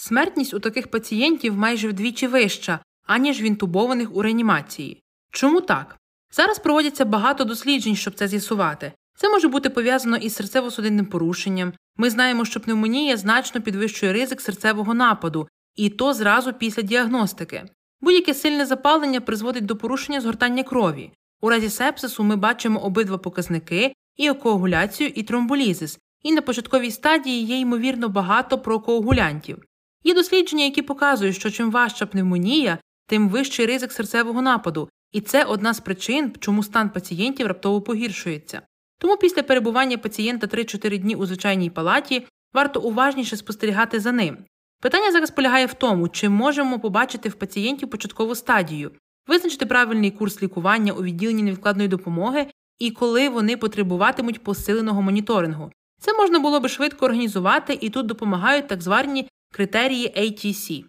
[0.02, 5.02] Смертність у таких пацієнтів майже вдвічі вища, аніж в інтубованих у реанімації.
[5.32, 5.98] Чому так?
[6.32, 8.92] Зараз проводяться багато досліджень, щоб це з'ясувати.
[9.18, 11.74] Це може бути пов'язано із серцево-судинним порушенням.
[11.98, 17.64] Ми знаємо, що пневмонія значно підвищує ризик серцевого нападу, і то зразу після діагностики.
[18.02, 21.12] Будь-яке сильне запалення призводить до порушення згортання крові.
[21.42, 27.46] У разі сепсису ми бачимо обидва показники і коагуляцію, і тромболізис, і на початковій стадії
[27.46, 29.64] є ймовірно багато прокоагулянтів.
[30.04, 35.44] Є дослідження, які показують, що чим важча пневмонія, тим вищий ризик серцевого нападу, і це
[35.44, 38.62] одна з причин, чому стан пацієнтів раптово погіршується.
[38.98, 44.38] Тому після перебування пацієнта 3-4 дні у звичайній палаті варто уважніше спостерігати за ним.
[44.82, 48.92] Питання зараз полягає в тому, чи можемо побачити в пацієнтів початкову стадію,
[49.28, 52.48] визначити правильний курс лікування у відділенні невідкладної допомоги
[52.80, 55.72] і коли вони потребуватимуть посиленого моніторингу.
[56.02, 60.86] Це можна було би швидко організувати, і тут допомагають так звані критерії ATC.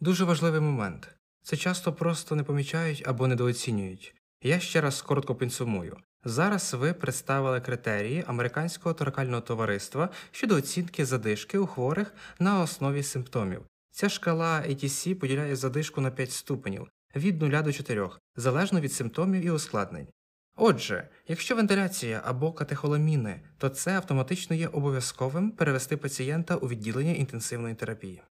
[0.00, 1.14] Дуже важливий момент.
[1.42, 4.14] Це часто просто не помічають або недооцінюють.
[4.42, 5.96] Я ще раз коротко підсумую.
[6.24, 13.62] Зараз ви представили критерії американського торакального товариства щодо оцінки задишки у хворих на основі симптомів.
[13.90, 19.44] Ця шкала ATC поділяє задишку на 5 ступенів від 0 до 4, залежно від симптомів
[19.44, 20.08] і ускладнень.
[20.60, 27.74] Отже, якщо вентиляція або катехоламіни, то це автоматично є обов'язковим перевести пацієнта у відділення інтенсивної
[27.74, 28.22] терапії.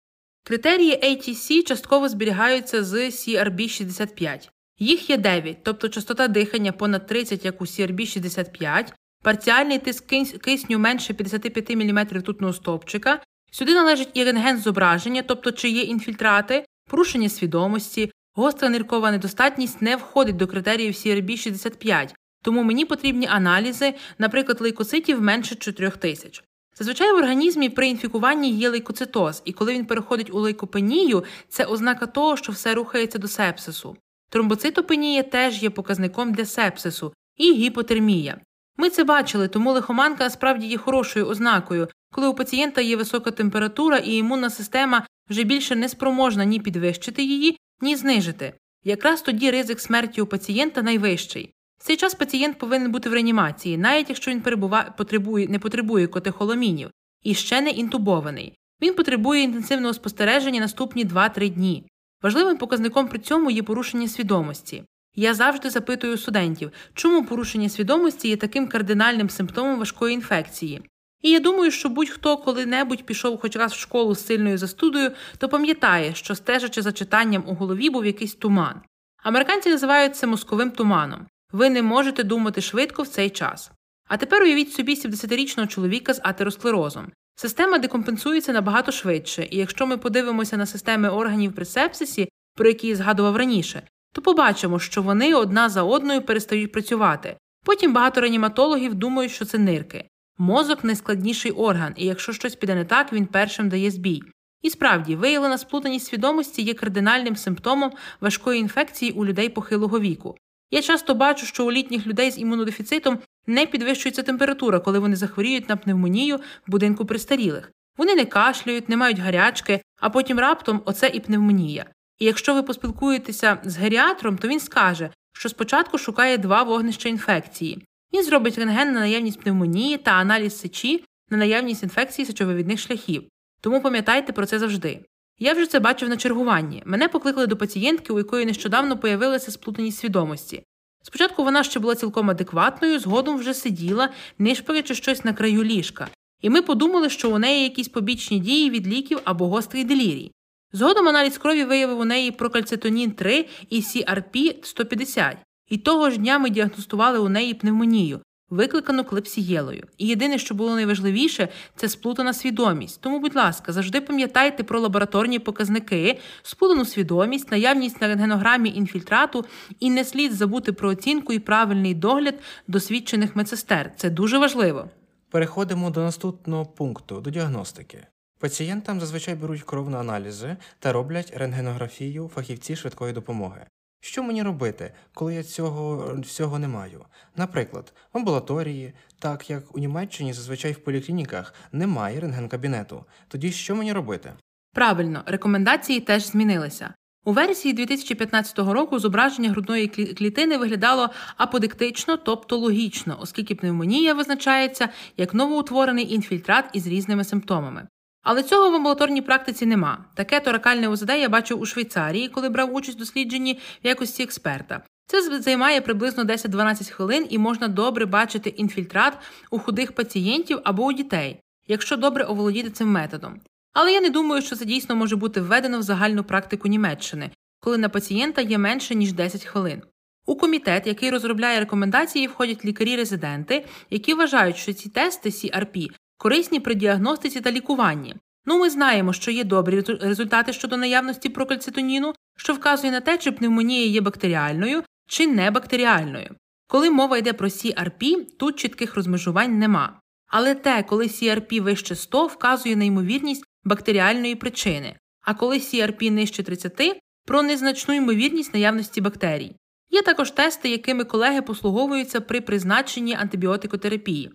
[0.45, 4.49] Критерії ATC частково зберігаються з CRB65.
[4.79, 10.07] Їх є 9, тобто частота дихання понад 30, як у CRB65, парціальний тиск
[10.45, 13.23] кисню менше 55 мм ртутного стовпчика.
[13.51, 19.97] Сюди належить і рентген зображення, тобто чи є інфільтрати, порушення свідомості, гостра ниркова недостатність не
[19.97, 26.45] входить до критеріїв CRB65, тому мені потрібні аналізи, наприклад, лейкоцитів менше 4 тисяч.
[26.79, 32.07] Зазвичай в організмі при інфікуванні є лейкоцитоз, і коли він переходить у лейкопенію, це ознака
[32.07, 33.97] того, що все рухається до сепсису.
[34.31, 38.41] Тромбоцитопенія теж є показником для сепсису і гіпотермія.
[38.77, 43.97] Ми це бачили, тому лихоманка справді є хорошою ознакою, коли у пацієнта є висока температура
[43.99, 48.53] і імунна система вже більше не спроможна ні підвищити її, ні знижити.
[48.85, 51.53] Якраз тоді ризик смерті у пацієнта найвищий.
[51.79, 56.07] В цей час пацієнт повинен бути в реанімації, навіть якщо він перебуває, потребує, не потребує
[56.07, 56.91] котехоломінів
[57.23, 58.59] і ще не інтубований.
[58.83, 61.87] Він потребує інтенсивного спостереження наступні 2-3 дні.
[62.23, 64.85] Важливим показником при цьому є порушення свідомості.
[65.15, 70.83] Я завжди запитую студентів, чому порушення свідомості є таким кардинальним симптомом важкої інфекції.
[71.27, 75.49] І я думаю, що будь-хто коли-небудь пішов хоч раз в школу з сильною застудою, то
[75.49, 78.81] пам'ятає, що стежачи за читанням у голові був якийсь туман.
[79.23, 81.27] Американці називають це мозковим туманом.
[81.53, 83.71] Ви не можете думати швидко в цей час.
[84.09, 87.13] А тепер уявіть собі 70-річного чоловіка з атеросклерозом.
[87.37, 92.89] Система декомпенсується набагато швидше, і якщо ми подивимося на системи органів при сепсисі, про які
[92.89, 97.37] я згадував раніше, то побачимо, що вони одна за одною перестають працювати.
[97.65, 100.09] Потім багато реаніматологів думають, що це нирки.
[100.39, 104.23] Мозок найскладніший орган, і якщо щось піде не так, він першим дає збій.
[104.63, 110.37] І справді, виявлена сплутаність свідомості є кардинальним симптомом важкої інфекції у людей похилого віку.
[110.71, 115.69] Я часто бачу, що у літніх людей з імунодефіцитом не підвищується температура, коли вони захворіють
[115.69, 117.73] на пневмонію в будинку престарілих.
[117.97, 121.87] Вони не кашляють, не мають гарячки, а потім раптом оце і пневмонія.
[122.19, 127.85] І якщо ви поспілкуєтеся з геріатром, то він скаже, що спочатку шукає два вогнища інфекції.
[128.17, 133.25] Він зробить рентген на наявність пневмонії та аналіз сечі на наявність інфекції сечовивідних шляхів.
[133.61, 135.01] Тому пам'ятайте про це завжди.
[135.39, 136.83] Я вже це бачив на чергуванні.
[136.87, 140.63] Мене покликали до пацієнтки, у якої нещодавно появилася сплутаність свідомості.
[141.03, 146.09] Спочатку вона ще була цілком адекватною, згодом вже сиділа, нишпорячи щось на краю ліжка,
[146.41, 150.33] і ми подумали, що у неї якісь побічні дії від ліків або гострий делірій.
[150.73, 155.37] Згодом аналіз крові виявив у неї прокальцитонін 3 і CRP 150,
[155.69, 159.87] і того ж дня ми діагностували у неї пневмонію, викликану клепсієлою.
[159.99, 163.01] І єдине, що було найважливіше, це сплутана свідомість.
[163.01, 169.45] Тому, будь ласка, завжди пам'ятайте про лабораторні показники, сплутану свідомість, наявність на рентгенограмі інфільтрату,
[169.81, 172.35] і не слід забути про оцінку і правильний догляд
[172.69, 173.93] досвідчених медсестер.
[173.97, 174.89] Це дуже важливо.
[175.31, 178.07] Переходимо до наступного пункту до діагностики.
[178.39, 183.67] Пацієнтам зазвичай беруть кров на аналізи та роблять рентгенографію фахівці швидкої допомоги.
[184.07, 187.05] Що мені робити, коли я цього всього не маю?
[187.37, 193.05] Наприклад, в амбулаторії, так як у Німеччині зазвичай в поліклініках немає рентгенкабінету.
[193.29, 194.33] Тоді що мені робити?
[194.73, 196.95] Правильно, рекомендації теж змінилися.
[197.25, 205.35] У версії 2015 року зображення грудної клітини виглядало аподектично, тобто логічно, оскільки пневмонія визначається як
[205.35, 207.87] новоутворений інфільтрат із різними симптомами.
[208.29, 210.05] Але цього в амбулаторній практиці нема.
[210.15, 214.83] Таке торакальне ОЗД я бачив у Швейцарії, коли брав участь у дослідженні в якості експерта.
[215.07, 219.19] Це займає приблизно 10-12 хвилин і можна добре бачити інфільтрат
[219.51, 223.41] у худих пацієнтів або у дітей, якщо добре оволодіти цим методом.
[223.73, 227.79] Але я не думаю, що це дійсно може бути введено в загальну практику Німеччини, коли
[227.79, 229.83] на пацієнта є менше ніж 10 хвилин.
[230.27, 236.75] У комітет, який розробляє рекомендації, входять лікарі-резиденти, які вважають, що ці тести CRP корисні при
[236.75, 238.17] діагностиці та лікуванні.
[238.47, 243.33] Ну, ми знаємо, що є добрі результати щодо наявності прокальцитоніну, що вказує на те, чи
[243.33, 246.37] пневмонія є бактеріальною чи не бактеріальною.
[246.69, 250.01] Коли мова йде про CRP, тут чітких розмежувань нема.
[250.27, 256.43] Але те, коли CRP вище 100, вказує на ймовірність бактеріальної причини, а коли CRP нижче
[256.43, 259.57] 30 про незначну ймовірність наявності бактерій.
[259.91, 264.33] Є також тести, якими колеги послуговуються при призначенні антибіотикотерапії.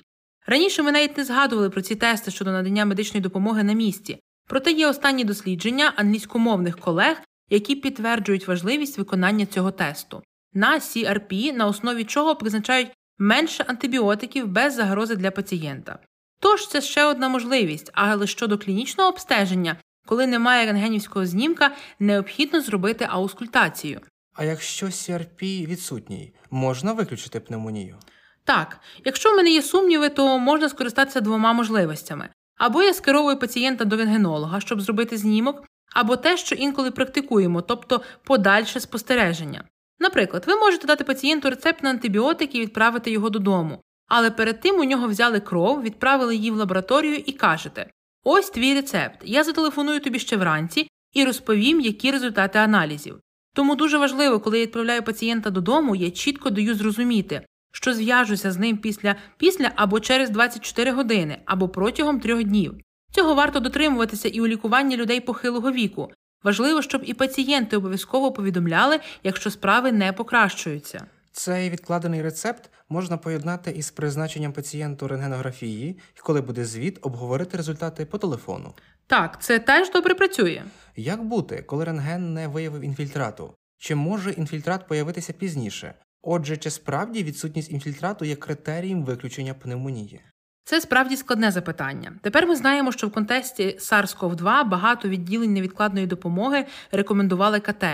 [0.48, 4.72] Раніше ми навіть не згадували про ці тести щодо надання медичної допомоги на місці, проте
[4.72, 10.24] є останні дослідження англійськомовних колег, які підтверджують важливість виконання цього тесту.
[10.54, 16.00] На CRP, на основі чого призначають менше антибіотиків без загрози для пацієнта.
[16.40, 19.76] Тож це ще одна можливість, але щодо клінічного обстеження,
[20.06, 24.02] коли немає рентгенівського знімка, необхідно зробити аускультацію.
[24.34, 27.98] А якщо CRP відсутній, можна виключити пневмонію?
[28.44, 32.30] Так, якщо в мене є сумніви, то можна скористатися двома можливостями.
[32.58, 38.02] Або я скеровую пацієнта до рентгенолога, щоб зробити знімок, або те, що інколи практикуємо, тобто
[38.24, 39.64] подальше спостереження.
[40.00, 44.80] Наприклад, ви можете дати пацієнту рецепт на антибіотики і відправити його додому, але перед тим
[44.80, 47.92] у нього взяли кров, відправили її в лабораторію і кажете:
[48.24, 53.20] ось твій рецепт, я зателефоную тобі ще вранці і розповім, які результати аналізів.
[53.54, 58.57] Тому дуже важливо, коли я відправляю пацієнта додому, я чітко даю зрозуміти, що зв'яжуся з
[58.57, 62.76] ним після після або через 24 години, або протягом трьох днів.
[63.11, 66.11] Цього варто дотримуватися і у лікуванні людей похилого віку.
[66.43, 71.05] Важливо, щоб і пацієнти обов'язково повідомляли, якщо справи не покращуються.
[71.32, 78.05] Цей відкладений рецепт можна поєднати із призначенням пацієнту рентгенографії, і коли буде звіт, обговорити результати
[78.05, 78.74] по телефону.
[79.07, 80.63] Так, це теж добре працює.
[80.95, 83.53] Як бути, коли рентген не виявив інфільтрату?
[83.78, 85.93] Чи може інфільтрат появитися пізніше?
[86.24, 90.22] Отже, чи справді відсутність інфільтрату є критерієм виключення пневмонії?
[90.63, 92.13] Це справді складне запитання.
[92.22, 97.86] Тепер ми знаємо, що в контексті SARS-CoV-2 багато відділень невідкладної допомоги рекомендували КТ.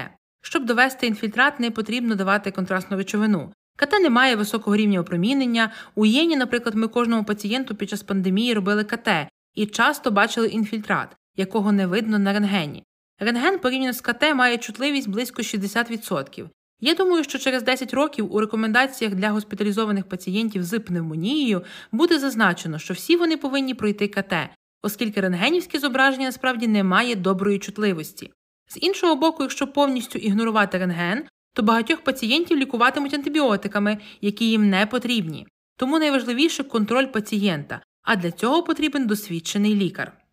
[0.42, 3.54] Щоб довести інфільтрат, не потрібно давати контрастну речовину.
[3.78, 5.72] КТ не має високого рівня опромінення.
[5.96, 9.10] У Єні, наприклад, ми кожному пацієнту під час пандемії робили КТ
[9.54, 12.84] і часто бачили інфільтрат, якого не видно на рентгені.
[13.20, 16.50] Рентген порівняно з КТ має чутливість близько 60%.
[16.80, 22.80] Я думаю, що через 10 років у рекомендаціях для госпіталізованих пацієнтів з пневмонією буде зазначено,
[22.80, 24.34] що всі вони повинні пройти КТ,
[24.82, 28.32] оскільки рентгенівське зображення насправді не має доброї чутливості.
[28.68, 31.24] З іншого боку, якщо повністю ігнорувати рентген,
[31.54, 35.48] то багатьох пацієнтів лікуватимуть антибіотиками, які їм не потрібні.
[35.78, 40.27] Тому найважливіше контроль пацієнта, а для цього потрібен досвідчений лікар.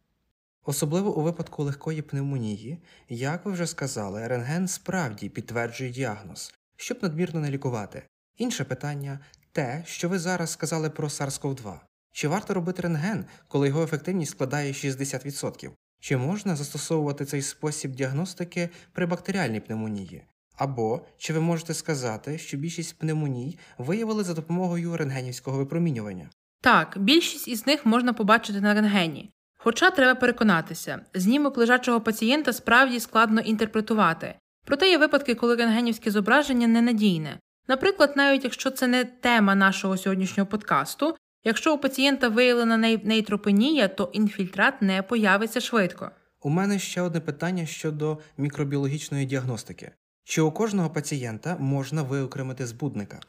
[0.64, 7.40] Особливо у випадку легкої пневмонії, як ви вже сказали, рентген справді підтверджує діагноз, щоб надмірно
[7.40, 8.02] не лікувати.
[8.36, 9.18] Інше питання
[9.52, 11.80] те, що ви зараз сказали про SARS-CoV-2.
[12.12, 15.70] Чи варто робити рентген, коли його ефективність складає 60%?
[16.00, 20.22] Чи можна застосовувати цей спосіб діагностики при бактеріальній пневмонії?
[20.56, 26.30] Або чи ви можете сказати, що більшість пневмоній виявили за допомогою рентгенівського випромінювання?
[26.60, 29.30] Так, більшість із них можна побачити на рентгені.
[29.64, 34.34] Хоча треба переконатися, знімок лежачого пацієнта справді складно інтерпретувати,
[34.64, 37.38] проте є випадки, коли рентгенівське зображення ненадійне.
[37.68, 44.10] Наприклад, навіть якщо це не тема нашого сьогоднішнього подкасту, якщо у пацієнта виявлена нейтропенія, то
[44.12, 46.10] інфільтрат не появиться швидко.
[46.42, 49.90] У мене ще одне питання щодо мікробіологічної діагностики:
[50.24, 53.20] чи у кожного пацієнта можна виокремити збудника?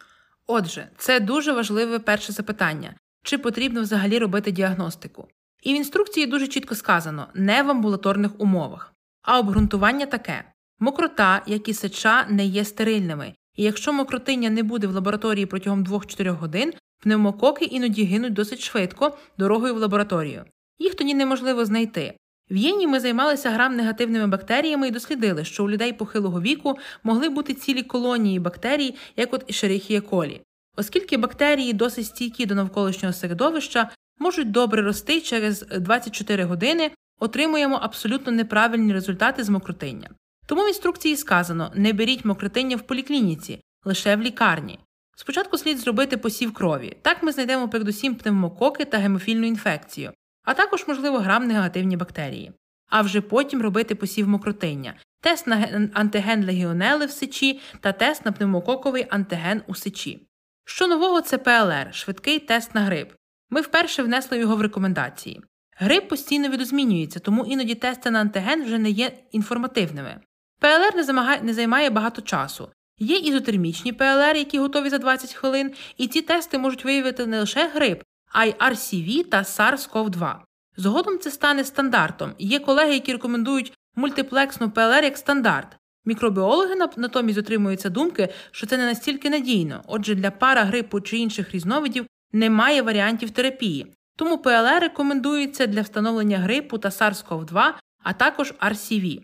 [0.47, 5.27] Отже, це дуже важливе перше запитання: чи потрібно взагалі робити діагностику?
[5.65, 8.93] І в інструкції дуже чітко сказано не в амбулаторних умовах.
[9.21, 10.43] А обґрунтування таке:
[10.79, 15.83] мокрота, як і сеча, не є стерильними, і якщо мокротиння не буде в лабораторії протягом
[15.83, 20.45] 2-4 годин, пневмококи іноді гинуть досить швидко дорогою в лабораторію.
[20.79, 22.13] Їх тоді неможливо знайти.
[22.51, 27.53] В Єні ми займалися грам-негативними бактеріями і дослідили, що у людей похилого віку могли бути
[27.53, 30.41] цілі колонії бактерій, як от Escherichia coli.
[30.77, 33.89] Оскільки бактерії досить стійкі до навколишнього середовища,
[34.19, 40.09] можуть добре рости через 24 години, отримуємо абсолютно неправильні результати з мокротиння.
[40.45, 44.79] Тому в інструкції сказано: не беріть мокротиння в поліклініці, лише в лікарні.
[45.17, 46.97] Спочатку слід зробити посів крові.
[47.01, 50.11] Так ми знайдемо передусім пневмококи та гемофільну інфекцію,
[50.43, 52.51] а також, можливо, грам-негативні бактерії.
[52.89, 58.31] А вже потім робити посів мокротиння, тест на антиген легіонели в сечі та тест на
[58.31, 60.27] пневмококовий антиген у сечі.
[60.65, 63.13] Що нового це ПЛР швидкий тест на грип.
[63.55, 65.41] Ми вперше внесли його в рекомендації.
[65.77, 70.19] Грип постійно відозмінюється, тому іноді тести на антиген вже не є інформативними.
[70.59, 72.69] ПЛР не, замагає, не займає багато часу.
[72.99, 77.67] Є ізотермічні ПЛР, які готові за 20 хвилин, і ці тести можуть виявити не лише
[77.67, 80.35] грип, а й RCV та SARS-CoV-2.
[80.77, 82.33] Згодом це стане стандартом.
[82.39, 85.77] Є колеги, які рекомендують мультиплексну ПЛР як стандарт.
[86.05, 91.51] Мікробіологи натомість дотримуються думки, що це не настільки надійно, отже, для пара грипу чи інших
[91.51, 97.73] різновидів немає варіантів терапії, тому ПЛР рекомендується для встановлення грипу та SARS-CoV-2,
[98.03, 99.21] а також RCV.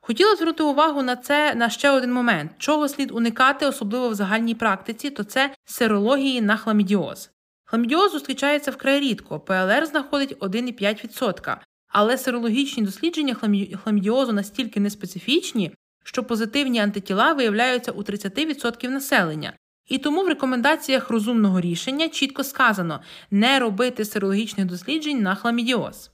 [0.00, 4.54] Хотіла звернути увагу на це на ще один момент, чого слід уникати, особливо в загальній
[4.54, 7.30] практиці, то це серології на хламідіоз.
[7.64, 11.56] Хламідіоз зустрічається вкрай рідко, ПЛР знаходить 1,5%,
[11.88, 13.36] але серологічні дослідження
[13.82, 15.74] хламідіозу настільки неспецифічні,
[16.04, 19.52] що позитивні антитіла виявляються у 30% населення,
[19.86, 26.10] і тому в рекомендаціях розумного рішення чітко сказано не робити серологічних досліджень на хламідіоз.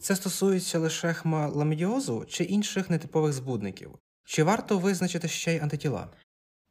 [0.00, 3.90] Це стосується лише хламідіозу чи інших нетипових збудників.
[4.24, 6.08] Чи варто визначити ще й антитіла?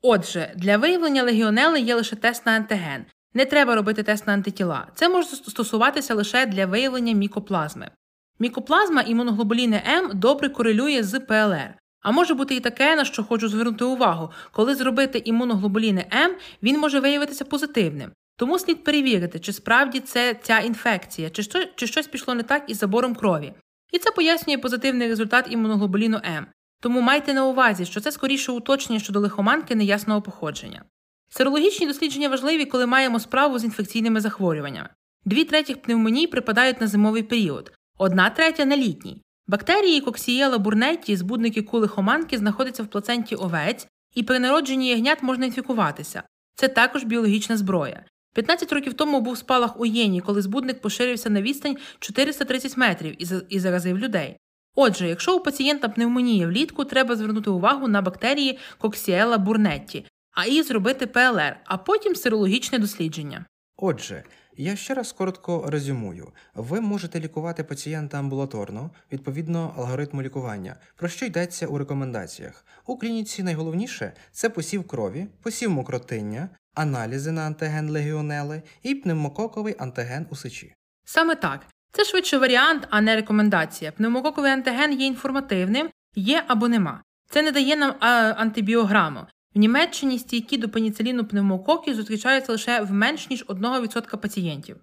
[0.02, 3.06] Отже, для виявлення легіонели є лише тест на антиген.
[3.34, 4.88] Не треба робити тест на антитіла.
[4.96, 7.92] Це може стосуватися лише для виявлення мікоплазми.
[8.40, 11.76] Мікоплазма імуноглобуліни М добре корелює з ПЛР.
[12.06, 16.80] А може бути і таке, на що хочу звернути увагу, коли зробити імуноглобуліни М, він
[16.80, 18.12] може виявитися позитивним.
[18.38, 22.64] Тому слід перевірити, чи справді це ця інфекція, чи, що, чи щось пішло не так
[22.68, 23.54] із забором крові.
[23.92, 26.48] І це пояснює позитивний результат імуноглобуліну М.
[26.82, 30.84] Тому майте на увазі, що це скоріше уточнення щодо лихоманки неясного походження.
[31.30, 34.90] Серологічні дослідження важливі, коли маємо справу з інфекційними захворюваннями.
[35.26, 39.22] Дві третіх пневмоній припадають на зимовий період, одна третя на літній.
[39.48, 45.46] Бактерії Коксієла бурнетті, збудники кули хоманки, знаходяться в плаценті овець і при народженні ягнят можна
[45.46, 46.24] інфікуватися.
[46.56, 48.06] Це також біологічна зброя.
[48.34, 53.16] 15 років тому був спалах у Єні, коли збудник поширився на відстань 430 метрів
[53.50, 54.38] і заразив людей.
[54.76, 60.64] Отже, якщо у пацієнта пневмонія влітку, треба звернути увагу на бактерії Coxiella burnetti, а і
[60.64, 63.46] зробити ПЛР, а потім серологічне дослідження.
[63.78, 64.24] Отже,
[64.58, 71.26] я ще раз коротко резюмую: ви можете лікувати пацієнта амбулаторно відповідно алгоритму лікування, про що
[71.26, 72.66] йдеться у рекомендаціях.
[72.86, 80.28] У клініці найголовніше це посів крові, посів мокротиння, аналізи на антиген легіонели і пневмококовий антиген
[80.30, 80.74] у сечі.
[81.06, 81.66] Саме так.
[81.92, 83.92] Це швидше варіант, а не рекомендація.
[83.92, 87.02] Пневмококовий антиген є інформативним, є або нема.
[87.30, 87.96] Це не дає нам
[88.38, 89.20] антибіограму.
[89.56, 94.78] В Німеччині стійкі до пеніциліну пневмококи зустрічаються лише в менш ніж 1% пацієнтів.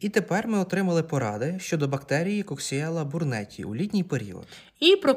[0.00, 4.46] І тепер ми отримали поради щодо бактерії Coxiella бурнеті у літній період.
[4.80, 5.14] І про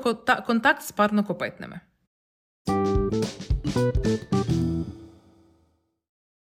[0.48, 1.80] контакт з парнокопитними.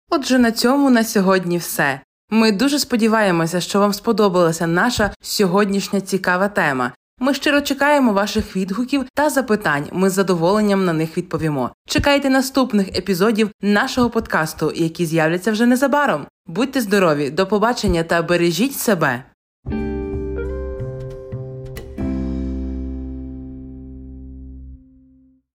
[0.09, 2.01] Отже, на цьому на сьогодні все.
[2.29, 6.91] Ми дуже сподіваємося, що вам сподобалася наша сьогоднішня цікава тема.
[7.19, 9.89] Ми щиро чекаємо ваших відгуків та запитань.
[9.91, 11.71] Ми з задоволенням на них відповімо.
[11.87, 16.25] Чекайте наступних епізодів нашого подкасту, які з'являться вже незабаром.
[16.47, 19.23] Будьте здорові, до побачення та бережіть себе.